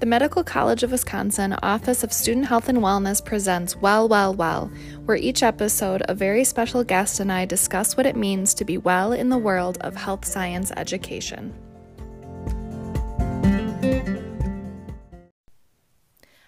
[0.00, 4.70] The Medical College of Wisconsin Office of Student Health and Wellness presents Well, Well, Well,
[5.04, 8.78] where each episode a very special guest and I discuss what it means to be
[8.78, 11.52] well in the world of health science education.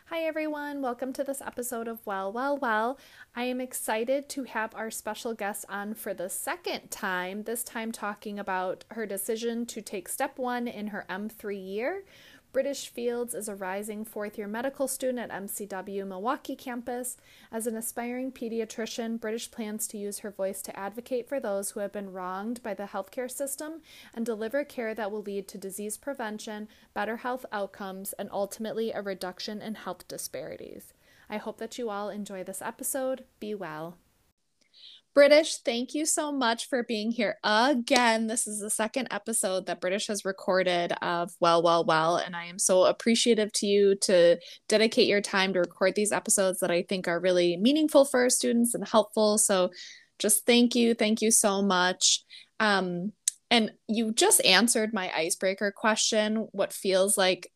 [0.07, 0.81] Hi, everyone.
[0.81, 2.99] Welcome to this episode of Well, Well, Well.
[3.37, 7.93] I am excited to have our special guest on for the second time, this time
[7.93, 12.05] talking about her decision to take step one in her M3 year
[12.53, 17.17] British Fields is a rising fourth year medical student at MCW Milwaukee campus.
[17.51, 21.81] As an aspiring pediatrician, British plans to use her voice to advocate for those who
[21.81, 23.81] have been wronged by the healthcare system
[24.15, 29.01] and deliver care that will lead to disease prevention, better health outcomes, and ultimately a
[29.01, 30.93] reduction in health disparities.
[31.31, 33.25] I hope that you all enjoy this episode.
[33.41, 33.97] Be well.
[35.15, 38.29] British, thank you so much for being here again.
[38.29, 42.47] This is the second episode that British has recorded of Well, Well, Well, and I
[42.47, 46.83] am so appreciative to you to dedicate your time to record these episodes that I
[46.89, 49.37] think are really meaningful for our students and helpful.
[49.37, 49.71] So
[50.19, 50.95] just thank you.
[50.95, 52.25] Thank you so much.
[52.59, 53.13] Um,
[53.51, 57.53] and you just answered my icebreaker question what feels like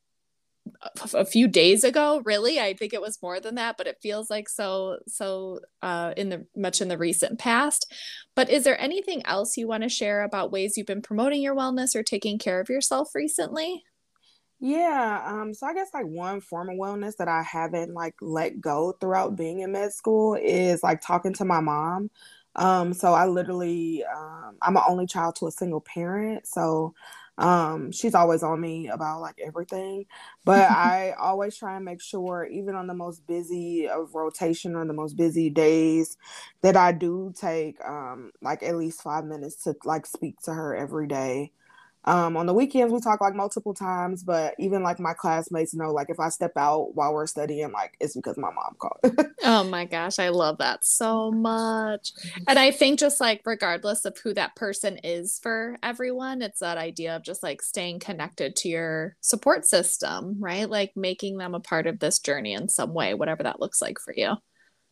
[1.15, 2.61] a few days ago really.
[2.61, 6.29] I think it was more than that but it feels like so so uh in
[6.29, 7.93] the much in the recent past.
[8.35, 11.55] But is there anything else you want to share about ways you've been promoting your
[11.57, 13.85] wellness or taking care of yourself recently?
[14.59, 18.59] Yeah um so i guess like one form of wellness that i haven't like let
[18.61, 22.11] go throughout being in med school is like talking to my mom.
[22.55, 26.95] Um so i literally um i'm an only child to a single parent so
[27.39, 30.07] um, she's always on me about like everything,
[30.45, 34.87] but I always try and make sure, even on the most busy of rotation or
[34.87, 36.17] the most busy days,
[36.63, 40.75] that I do take um, like at least five minutes to like speak to her
[40.75, 41.53] every day.
[42.09, 45.91] Um, on the weekends, we talk like multiple times, but even like my classmates know,
[45.91, 49.29] like if I step out while we're studying, like it's because my mom called.
[49.43, 52.13] oh my gosh, I love that so much.
[52.47, 56.79] And I think just like regardless of who that person is for everyone, it's that
[56.79, 60.71] idea of just like staying connected to your support system, right?
[60.71, 63.99] Like making them a part of this journey in some way, whatever that looks like
[63.99, 64.37] for you.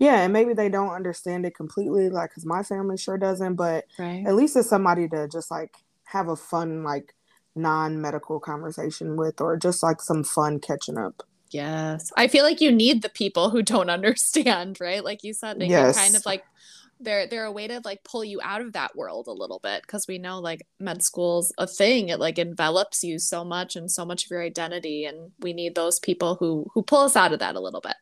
[0.01, 3.85] Yeah, and maybe they don't understand it completely, like because my family sure doesn't, but
[3.99, 4.25] right.
[4.27, 5.73] at least it's somebody to just like
[6.15, 7.15] have a fun like
[7.55, 11.23] non-medical conversation with or just like some fun catching up.
[11.51, 12.11] Yes.
[12.17, 15.05] I feel like you need the people who don't understand right?
[15.05, 15.99] Like you said they yes.
[15.99, 16.45] kind of like
[17.01, 19.83] they're they're a way to like pull you out of that world a little bit
[19.83, 22.09] because we know like med school's a thing.
[22.09, 25.75] It like envelops you so much and so much of your identity and we need
[25.75, 27.97] those people who who pull us out of that a little bit.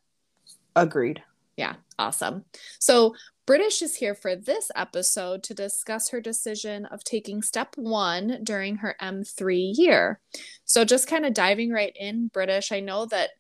[0.77, 1.23] Agreed
[1.57, 2.45] yeah awesome
[2.79, 3.15] so
[3.45, 8.77] British is here for this episode to discuss her decision of taking step one during
[8.77, 10.21] her M3 year.
[10.65, 13.31] So, just kind of diving right in, British, I know that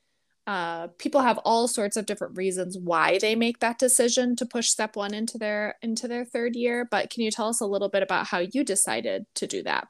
[0.46, 4.68] uh, people have all sorts of different reasons why they make that decision to push
[4.68, 7.88] step one into their into their third year but can you tell us a little
[7.88, 9.86] bit about how you decided to do that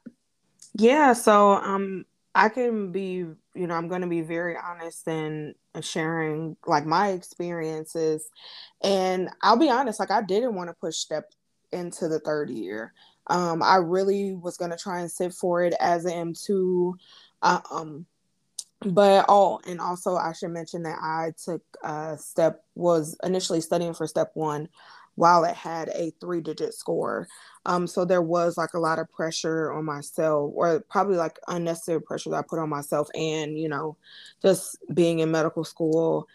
[0.75, 2.05] yeah so um
[2.35, 3.25] I can be,
[3.55, 8.29] you know, I'm going to be very honest in sharing like my experiences.
[8.81, 11.31] And I'll be honest, like I didn't want to push step
[11.71, 12.93] into the third year.
[13.27, 16.93] Um, I really was going to try and sit for it as an M2.
[17.41, 18.05] Uh, um,
[18.85, 23.93] but oh, and also I should mention that I took uh step was initially studying
[23.93, 24.67] for step one
[25.15, 27.27] while it had a three digit score.
[27.65, 32.01] Um, so there was like a lot of pressure on myself, or probably like unnecessary
[32.01, 33.97] pressure that I put on myself, and you know,
[34.41, 36.27] just being in medical school.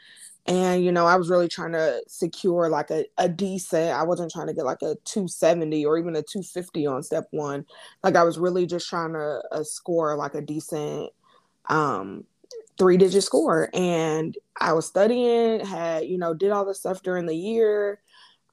[0.47, 3.91] And you know, I was really trying to secure like a, decent.
[3.93, 7.67] I wasn't trying to get like a 270 or even a 250 on step one.
[8.03, 11.11] Like I was really just trying to uh, score like a decent
[11.69, 12.25] um
[12.79, 13.69] three digit score.
[13.75, 18.01] And I was studying, had, you know, did all the stuff during the year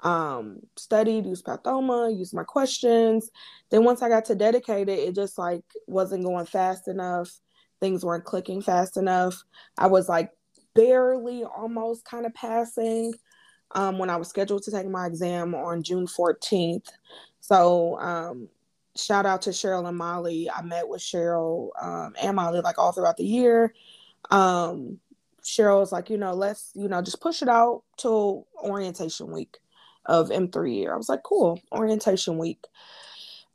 [0.01, 3.29] um, studied, used Pathoma, used my questions.
[3.69, 7.31] Then once I got to dedicated, it just like wasn't going fast enough.
[7.79, 9.43] Things weren't clicking fast enough.
[9.77, 10.31] I was like
[10.73, 13.13] barely almost kind of passing
[13.71, 16.87] um, when I was scheduled to take my exam on June 14th.
[17.39, 18.49] So um,
[18.95, 20.49] shout out to Cheryl and Molly.
[20.49, 23.73] I met with Cheryl um, and Molly like all throughout the year.
[24.29, 24.99] Um,
[25.43, 29.59] Cheryl was like, you know, let's, you know, just push it out till orientation week
[30.05, 30.93] of M3 year.
[30.93, 32.65] I was like, cool, orientation week.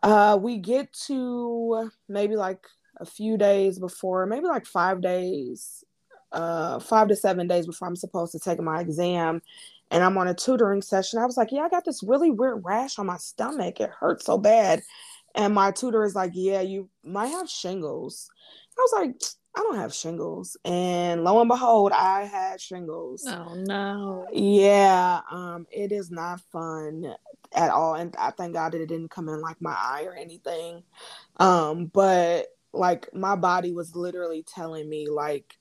[0.03, 2.67] Uh, we get to maybe like
[2.99, 5.85] a few days before, maybe like five days,
[6.33, 9.43] uh, five to seven days before I'm supposed to take my exam.
[9.91, 11.19] And I'm on a tutoring session.
[11.19, 13.81] I was like, yeah, I got this really weird rash on my stomach.
[13.81, 14.83] It hurts so bad.
[15.35, 18.31] And my tutor is like, yeah, you might have shingles.
[18.79, 19.21] I was like,
[19.57, 20.57] I don't have shingles.
[20.65, 23.25] And lo and behold, I had shingles.
[23.27, 24.27] Oh no.
[24.33, 27.15] Yeah, um, it is not fun
[27.53, 27.95] at all.
[27.95, 30.83] And I thank God that it didn't come in like my eye or anything.
[31.39, 35.57] Um, but like my body was literally telling me like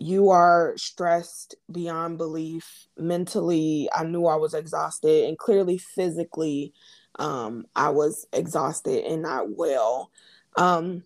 [0.00, 6.72] you are stressed beyond belief mentally i knew i was exhausted and clearly physically
[7.18, 10.10] um, i was exhausted and not well
[10.56, 11.04] um,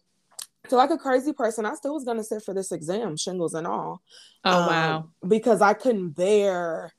[0.69, 3.55] so like a crazy person i still was going to sit for this exam shingles
[3.55, 4.03] and all.
[4.45, 5.09] Oh um, wow.
[5.27, 6.93] because i couldn't bear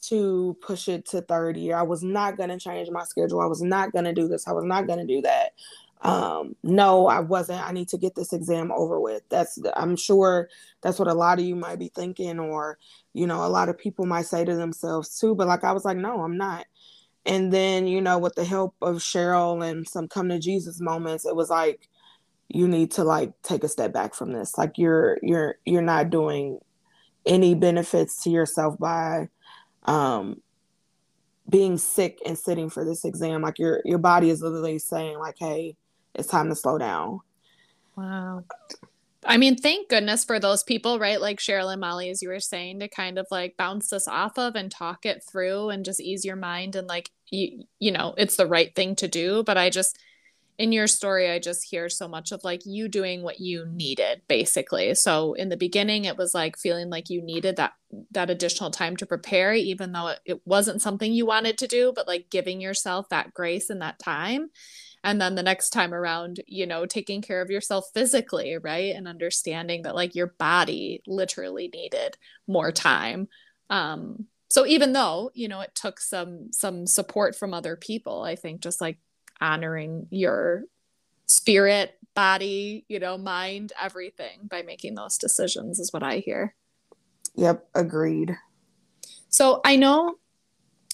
[0.00, 3.40] to push it to 30 i was not going to change my schedule.
[3.40, 4.46] I was not going to do this.
[4.46, 5.52] I was not going to do that.
[6.02, 7.66] Um no i wasn't.
[7.66, 9.22] I need to get this exam over with.
[9.28, 10.48] That's i'm sure
[10.80, 12.78] that's what a lot of you might be thinking or
[13.14, 15.84] you know a lot of people might say to themselves too but like i was
[15.84, 16.66] like no i'm not.
[17.26, 21.26] And then you know with the help of cheryl and some come to jesus moments
[21.26, 21.88] it was like
[22.48, 26.10] you need to like take a step back from this like you're you're you're not
[26.10, 26.58] doing
[27.26, 29.28] any benefits to yourself by
[29.84, 30.40] um
[31.48, 35.36] being sick and sitting for this exam like your your body is literally saying like
[35.38, 35.76] hey
[36.18, 37.20] it's time to slow down.
[37.96, 38.44] Wow.
[39.24, 41.20] I mean, thank goodness for those people, right?
[41.20, 44.38] Like Cheryl and Molly, as you were saying, to kind of like bounce this off
[44.38, 46.76] of and talk it through and just ease your mind.
[46.76, 49.42] And like, you, you know, it's the right thing to do.
[49.42, 49.98] But I just,
[50.58, 54.22] in your story, I just hear so much of like you doing what you needed,
[54.28, 54.92] basically.
[54.96, 57.74] So in the beginning, it was like feeling like you needed that
[58.10, 61.92] that additional time to prepare, even though it, it wasn't something you wanted to do,
[61.94, 64.50] but like giving yourself that grace and that time.
[65.04, 68.94] And then the next time around you know taking care of yourself physically right?
[68.96, 72.16] And understanding that like your body literally needed
[72.48, 73.28] more time.
[73.70, 78.34] Um so even though you know it took some some support from other people i
[78.34, 78.98] think just like
[79.40, 80.64] honoring your
[81.26, 86.54] spirit body you know mind everything by making those decisions is what i hear.
[87.34, 88.36] Yep agreed.
[89.28, 90.16] So i know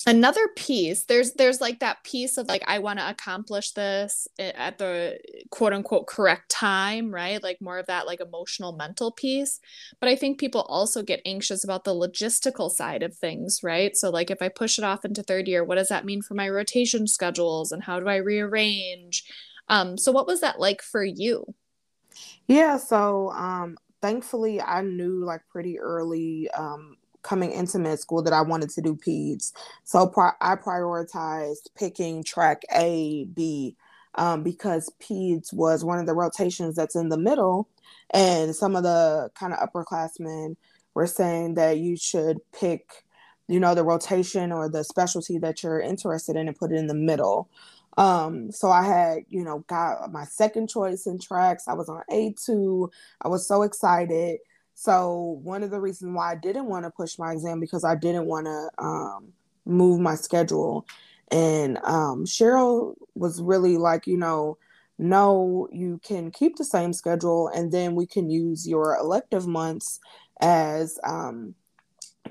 [0.07, 4.79] another piece there's there's like that piece of like i want to accomplish this at
[4.79, 5.19] the
[5.51, 7.43] quote unquote correct time right?
[7.43, 9.61] Like more of that like emotional mental piece.
[10.01, 13.97] But i think people also get anxious about the logistical side of things right?
[13.97, 16.35] So like if i push it off into third year what does that mean for
[16.35, 19.25] my rotation schedules and how do i rearrange?
[19.69, 21.55] Um so what was that like for you?
[22.47, 28.33] Yeah so um thankfully i knew like pretty early um coming into med school that
[28.33, 29.53] I wanted to do peds.
[29.83, 33.77] So pri- I prioritized picking track A, B,
[34.15, 37.69] um, because peds was one of the rotations that's in the middle.
[38.13, 40.57] And some of the kind of upperclassmen
[40.95, 43.05] were saying that you should pick,
[43.49, 46.87] you know, the rotation or the specialty that you're interested in and put it in
[46.87, 47.49] the middle.
[47.97, 51.69] Um, so I had, you know, got my second choice in tracks.
[51.69, 52.89] I was on A2.
[53.23, 54.39] I was so excited.
[54.75, 57.95] So one of the reasons why I didn't want to push my exam because I
[57.95, 59.33] didn't want to um,
[59.65, 60.87] move my schedule.
[61.31, 64.59] And um, Cheryl was really like, you know,
[64.99, 69.99] no, you can keep the same schedule, and then we can use your elective months
[70.41, 71.55] as um,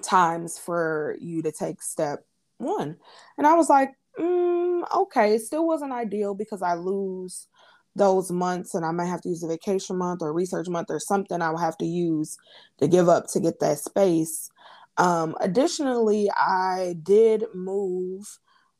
[0.01, 2.25] times for you to take step
[2.57, 2.97] one.
[3.37, 7.47] And I was like, mm, okay, it still wasn't ideal because I lose
[7.95, 10.99] those months and I might have to use a vacation month or research month or
[10.99, 12.37] something I will have to use
[12.79, 14.49] to give up to get that space.
[14.97, 18.25] Um, additionally, I did move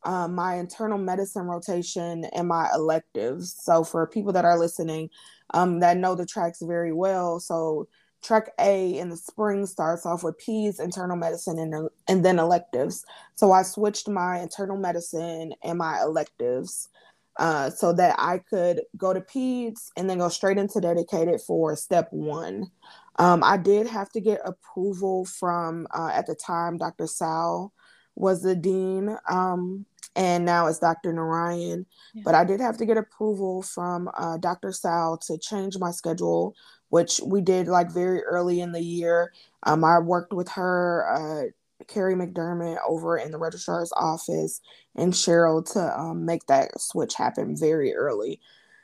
[0.06, 3.56] um, my internal medicine rotation and my electives.
[3.60, 5.10] So, for people that are listening
[5.54, 7.88] um, that know the tracks very well, so
[8.22, 13.06] track A in the spring starts off with P's internal medicine and, and then electives.
[13.36, 16.90] So, I switched my internal medicine and my electives
[17.38, 21.76] uh, so that I could go to PEDS and then go straight into dedicated for
[21.76, 22.72] step one.
[23.18, 27.08] Um, I did have to get approval from, uh, at the time, Dr.
[27.08, 27.74] Sal
[28.16, 29.86] was the dean, um,
[30.16, 31.14] and now it's Dr.
[31.14, 31.86] Narayan.
[32.14, 32.22] Yeah.
[32.26, 34.72] But I did have to get approval from uh, Dr.
[34.72, 36.56] Sal to change my schedule,
[36.90, 39.34] which we did like very early in the year.
[39.64, 41.52] Um, I worked with her uh,
[41.88, 44.62] Carrie McDermott over in the registrar's office
[44.96, 48.40] and Cheryl to um, make that switch happen very early.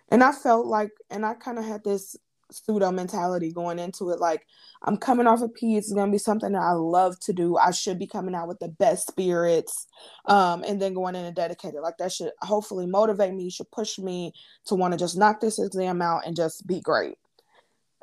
[0.09, 2.15] And I felt like, and I kind of had this
[2.51, 4.43] pseudo mentality going into it like
[4.81, 7.55] i'm coming off of p it's going to be something that i love to do.
[7.57, 9.85] I should be coming out with the best spirits
[10.25, 13.99] um, and then going in and dedicated like that should hopefully motivate me should push
[13.99, 14.33] me
[14.65, 17.19] to want to just knock this exam out and just be great.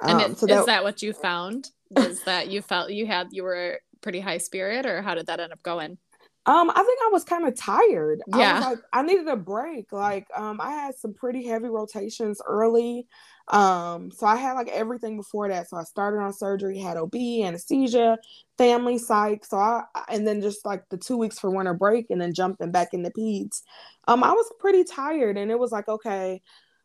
[0.02, 1.70] Um, and it, so that, is that what you found?
[1.96, 5.40] Is that you felt you had you were pretty high spirit or how did that
[5.40, 5.98] end up going?
[6.46, 8.22] Um, I think I was kind of tired.
[8.28, 8.36] Yeah.
[8.36, 9.90] I was like, I needed a break.
[9.90, 13.08] Like, um, I had some pretty heavy rotations early.
[13.48, 15.68] Um, so I had like everything before that.
[15.68, 18.18] So I started on surgery, had OB, anesthesia,
[18.58, 19.44] family psych.
[19.44, 22.70] So I and then just like the two weeks for winter break and then jumping
[22.70, 23.62] back into peds.
[24.06, 26.42] Um, I was pretty tired and it was like, okay,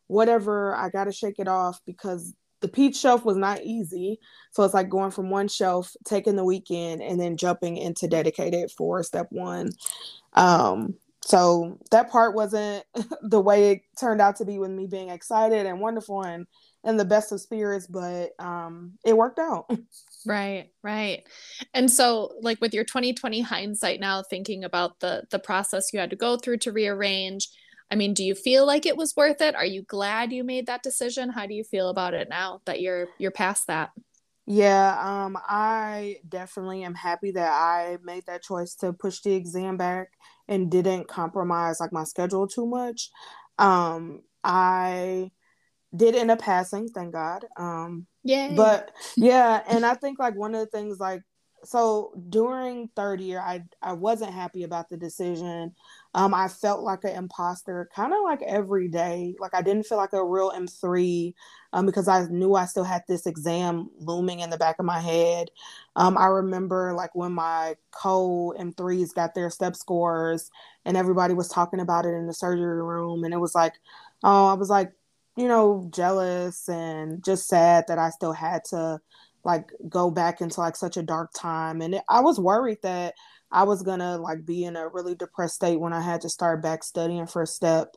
[0.08, 4.20] whatever, I gotta shake it off because the peds shelf was not easy.
[4.52, 8.72] So it's like going from one shelf, taking the weekend, and then jumping into dedicated
[8.72, 9.72] for step one.
[10.34, 12.84] Um, so that part wasn't
[13.22, 16.48] the way it turned out to be with me being excited and wonderful and
[16.84, 19.70] in the best of spirits, but um, it worked out.
[20.24, 21.24] Right, right.
[21.74, 26.12] And so like with your 2020 hindsight now thinking about the the process you had
[26.12, 27.50] to go through to rearrange,
[27.92, 29.54] I mean, do you feel like it was worth it?
[29.54, 31.30] Are you glad you made that decision?
[31.30, 33.92] How do you feel about it now that you're you're past that?
[34.48, 39.78] Yeah, um, I definitely am happy that I made that choice to push the exam
[39.78, 40.10] back
[40.48, 43.12] and didn't compromise like my schedule too much.
[43.60, 45.32] Um, I
[45.96, 47.46] did end up passing, thank God.
[47.58, 48.54] Um, yeah.
[48.56, 51.22] But yeah, and I think like one of the things like
[51.64, 55.76] so during third year, I I wasn't happy about the decision.
[56.14, 59.36] Um, I felt like an imposter, kind of like every day.
[59.40, 61.36] Like I didn't feel like a real M three,
[61.74, 65.00] um, because I knew I still had this exam looming in the back of my
[65.00, 65.50] head.
[65.96, 70.50] Um, I remember like when my co M threes got their step scores,
[70.86, 73.74] and everybody was talking about it in the surgery room, and it was like,
[74.24, 74.94] oh, I was like,
[75.38, 79.00] you know, jealous and just sad that I still had to
[79.44, 83.14] like go back into like such a dark time and it, i was worried that
[83.52, 86.62] i was gonna like be in a really depressed state when i had to start
[86.62, 87.96] back studying for step.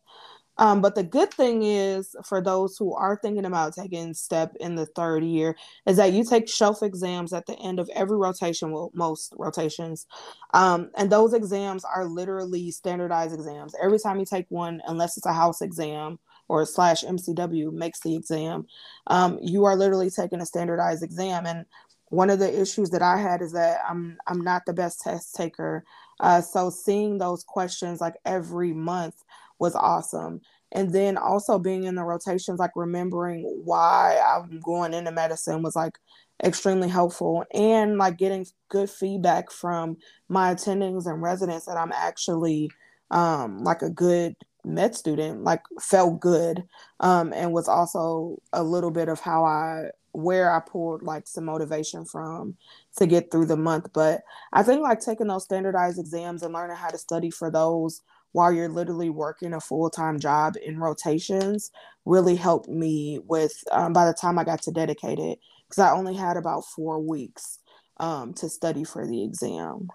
[0.57, 4.77] Um, but the good thing is for those who are thinking about taking step in
[4.77, 8.71] the third year is that you take shelf exams at the end of every rotation
[8.71, 10.07] well most rotations.
[10.53, 13.75] Um, and those exams are literally standardized exams.
[13.83, 18.17] Every time you take one unless it's a house exam or slash MCW makes the
[18.17, 18.67] exam,
[19.07, 21.47] um, you are literally taking a standardized exam.
[21.47, 21.67] And
[22.09, 25.35] one of the issues that I had is that I'm I'm not the best test
[25.35, 25.85] taker.
[26.21, 29.17] Uh, so seeing those questions like every month
[29.59, 30.41] was awesome.
[30.73, 35.77] And then also being in the rotations, like remembering why I'm going into medicine was
[35.77, 35.99] like
[36.43, 39.97] extremely helpful and like getting good feedback from
[40.29, 42.71] my attendings and residents that I'm actually
[43.11, 44.35] um, like a good
[44.65, 46.65] med student like felt good
[47.01, 51.45] um, and was also a little bit of how i where i pulled like some
[51.45, 52.57] motivation from
[52.97, 53.93] to get through the month.
[53.93, 58.03] But i think like taking those standardized exams and learning how to study for those
[58.33, 61.71] while you're literally working a full-time job in rotations
[62.05, 66.15] really helped me with um, by the time i got to dedicated because i only
[66.15, 67.59] had about four weeks
[67.99, 69.89] um, to study for the exam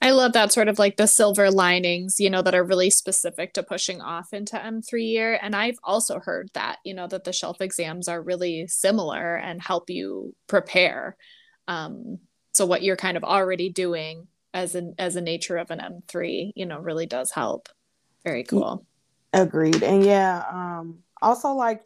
[0.00, 3.54] I love that sort of like the silver linings, you know, that are really specific
[3.54, 5.38] to pushing off into M3 year.
[5.40, 9.62] And I've also heard that, you know, that the shelf exams are really similar and
[9.62, 11.16] help you prepare.
[11.68, 12.18] Um,
[12.52, 16.52] so what you're kind of already doing as an as a nature of an M3,
[16.54, 17.68] you know, really does help.
[18.24, 18.84] Very cool.
[19.32, 19.82] Agreed.
[19.82, 21.84] And yeah, um, also like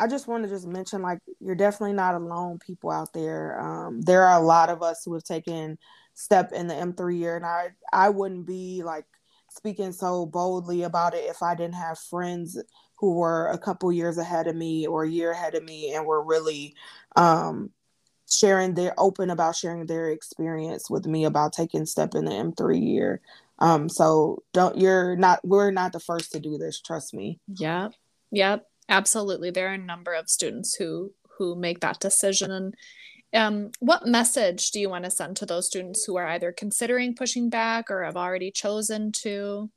[0.00, 3.60] I just want to just mention like you're definitely not alone, people out there.
[3.60, 5.78] Um, there are a lot of us who have taken
[6.14, 7.36] step in the M3 year.
[7.36, 9.04] And I, I wouldn't be like
[9.50, 12.58] speaking so boldly about it if I didn't have friends
[12.96, 16.06] who were a couple years ahead of me or a year ahead of me and
[16.06, 16.74] were really
[17.16, 17.70] um,
[18.30, 22.82] sharing their open about sharing their experience with me about taking step in the M3
[22.82, 23.20] year.
[23.58, 27.38] Um, so don't you're not we're not the first to do this, trust me.
[27.56, 27.92] Yep.
[28.30, 28.69] Yep.
[28.90, 29.50] Absolutely.
[29.50, 32.74] There are a number of students who who make that decision and
[33.32, 37.14] um, what message do you want to send to those students who are either considering
[37.14, 39.70] pushing back or have already chosen to?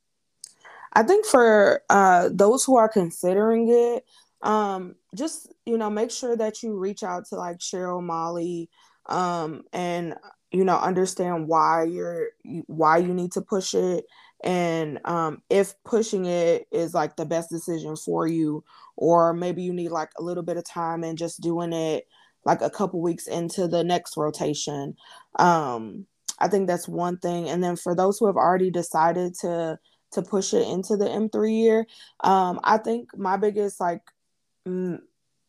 [0.93, 4.05] I think for uh, those who are considering it,
[4.41, 8.69] um, just you know, make sure that you reach out to like Cheryl Molly,
[9.05, 10.15] um, and
[10.51, 12.29] you know, understand why you're
[12.67, 14.05] why you need to push it,
[14.43, 18.63] and um, if pushing it is like the best decision for you,
[18.95, 22.07] or maybe you need like a little bit of time and just doing it
[22.45, 24.95] like a couple weeks into the next rotation.
[25.39, 26.05] Um,
[26.39, 27.49] I think that's one thing.
[27.49, 29.79] And then for those who have already decided to
[30.11, 31.87] to push it into the M3 year,
[32.23, 34.01] um, I think my biggest like
[34.67, 34.99] mm,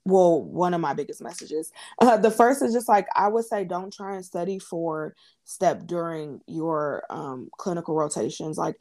[0.06, 1.72] well, one of my biggest messages.
[2.00, 5.86] Uh, the first is just like I would say, don't try and study for step
[5.86, 8.58] during your um, clinical rotations.
[8.58, 8.76] Like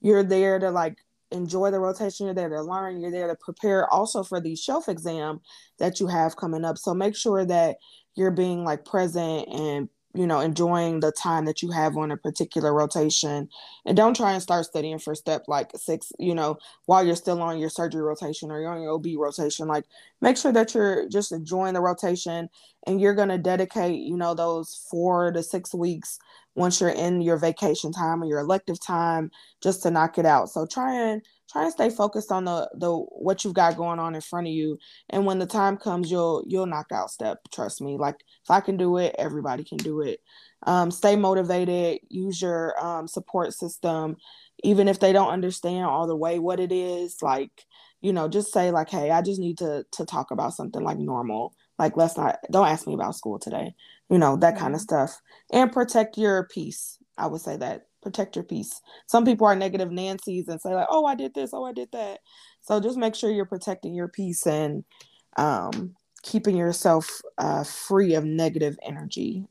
[0.00, 0.98] you're there to like
[1.30, 2.26] enjoy the rotation.
[2.26, 3.00] You're there to learn.
[3.00, 5.40] You're there to prepare also for the shelf exam
[5.78, 6.78] that you have coming up.
[6.78, 7.76] So make sure that
[8.14, 12.16] you're being like present and you know, enjoying the time that you have on a
[12.16, 13.48] particular rotation.
[13.84, 17.42] And don't try and start studying for step like six, you know, while you're still
[17.42, 19.68] on your surgery rotation or you're on your OB rotation.
[19.68, 19.84] Like,
[20.20, 22.48] make sure that you're just enjoying the rotation
[22.86, 26.18] and you're going to dedicate, you know, those four to six weeks
[26.54, 29.30] once you're in your vacation time or your elective time
[29.62, 30.48] just to knock it out.
[30.48, 34.14] So try and try and stay focused on the the what you've got going on
[34.14, 34.78] in front of you.
[35.10, 37.38] And when the time comes you'll you'll knock out step.
[37.52, 37.96] Trust me.
[37.96, 40.20] Like if i can do it everybody can do it.
[40.62, 42.00] Um, stay motivated.
[42.08, 44.16] Use your um, support system.
[44.64, 47.50] Even if they don't understand all the way what it is like
[48.02, 50.98] you know just say like hey i just need to to talk about something like
[50.98, 51.54] normal.
[51.78, 53.74] Like let's not don't ask me about school today.
[54.10, 54.62] You know that mm-hmm.
[54.62, 55.20] kind of stuff.
[55.52, 56.98] And protect your peace.
[57.18, 58.80] I would say that protect your peace.
[59.06, 61.50] Some people are negative Nancy's and say like, "Oh, I did this.
[61.52, 62.20] Oh, I did that."
[62.60, 64.84] So just make sure you're protecting your peace and
[65.36, 69.46] um, keeping yourself uh, free of negative energy.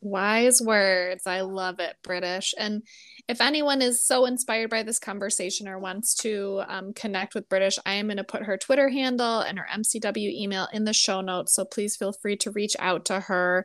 [0.00, 1.28] Wise words.
[1.28, 2.54] I love it, British.
[2.58, 2.82] And
[3.28, 7.78] if anyone is so inspired by this conversation or wants to um, connect with British,
[7.86, 11.20] I am going to put her Twitter handle and her MCW email in the show
[11.20, 11.54] notes.
[11.54, 13.64] So please feel free to reach out to her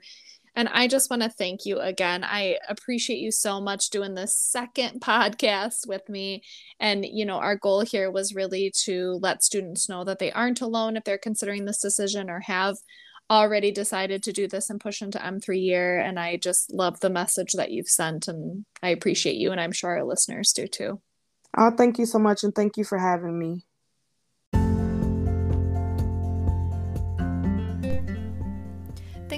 [0.58, 2.24] and I just want to thank you again.
[2.24, 6.42] I appreciate you so much doing this second podcast with me.
[6.80, 10.62] And, you know, our goal here was really to let students know that they aren't
[10.62, 12.76] alone if they're considering this decision or have
[13.30, 16.00] already decided to do this and push into M3 year.
[16.00, 18.28] And I just love the message that you've sent.
[18.28, 19.52] And I appreciate you.
[19.52, 21.00] And I'm sure our listeners do too.
[21.56, 22.44] Oh, thank you so much.
[22.44, 23.67] And thank you for having me.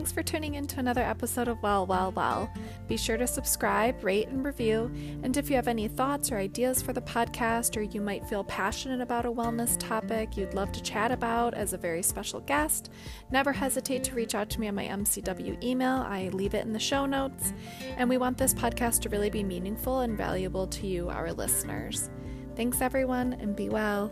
[0.10, 2.52] Thanks for tuning in to another episode of Well, Well, Well.
[2.88, 4.92] Be sure to subscribe, rate, and review.
[5.22, 8.44] And if you have any thoughts or ideas for the podcast, or you might feel
[8.44, 12.90] passionate about a wellness topic you'd love to chat about as a very special guest,
[13.30, 15.98] never hesitate to reach out to me on my MCW email.
[15.98, 17.54] I leave it in the show notes.
[17.96, 22.10] And we want this podcast to really be meaningful and valuable to you, our listeners.
[22.56, 24.12] Thanks, everyone, and be well.